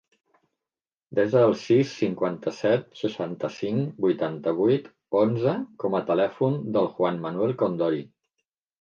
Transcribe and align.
Desa 1.19 1.43
el 1.49 1.53
sis, 1.63 1.91
cinquanta-set, 1.99 2.89
seixanta-cinc, 3.03 3.93
vuitanta-vuit, 4.07 4.91
onze 5.23 5.57
com 5.85 6.03
a 6.03 6.05
telèfon 6.13 6.61
del 6.75 6.95
Juan 6.99 7.25
manuel 7.31 7.59
Condori. 7.67 8.07